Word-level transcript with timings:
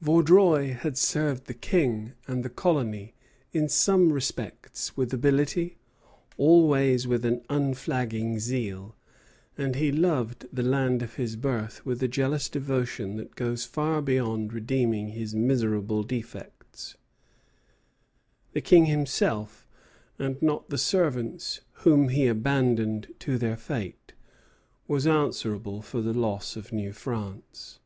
Vaudreuil 0.00 0.74
had 0.74 0.96
served 0.96 1.46
the 1.46 1.54
King 1.54 2.12
and 2.28 2.44
the 2.44 2.48
colony 2.48 3.14
in 3.52 3.68
some 3.68 4.12
respects 4.12 4.96
with 4.96 5.12
ability, 5.12 5.76
always 6.36 7.08
with 7.08 7.24
an 7.24 7.42
unflagging 7.50 8.38
zeal; 8.38 8.94
and 9.58 9.74
he 9.74 9.90
loved 9.90 10.46
the 10.52 10.62
land 10.62 11.02
of 11.02 11.14
his 11.14 11.34
birth 11.34 11.84
with 11.84 12.00
a 12.00 12.06
jealous 12.06 12.48
devotion 12.48 13.16
that 13.16 13.34
goes 13.34 13.64
far 13.64 14.00
towards 14.00 14.52
redeeming 14.54 15.08
his 15.08 15.34
miserable 15.34 16.04
defects. 16.04 16.96
The 18.52 18.60
King 18.60 18.86
himself, 18.86 19.66
and 20.16 20.40
not 20.40 20.68
the 20.68 20.78
servants 20.78 21.60
whom 21.82 22.10
he 22.10 22.28
abandoned 22.28 23.12
to 23.18 23.36
their 23.36 23.56
fate, 23.56 24.12
was 24.86 25.08
answerable 25.08 25.82
for 25.82 26.00
the 26.00 26.14
loss 26.14 26.54
of 26.54 26.72
New 26.72 26.92
France. 26.92 27.80